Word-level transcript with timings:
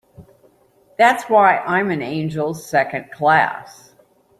That's 0.97 1.25
why 1.25 1.59
I'm 1.59 1.91
an 1.91 2.01
angel 2.01 2.55
Second 2.55 3.11
Class. 3.11 3.93